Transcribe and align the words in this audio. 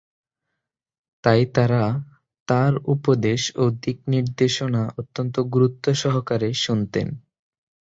তাই 1.23 1.41
তারা 1.55 1.83
তাঁর 2.47 2.73
উপদেশ 2.93 3.41
ও 3.55 3.73
দিক 3.81 3.97
নির্দেশনা 4.13 4.83
অত্যন্ত 4.99 5.35
গুরুত্বসহকারে 5.53 6.49
শুনতেন। 6.63 7.07